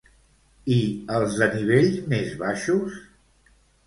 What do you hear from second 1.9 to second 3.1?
més baixos?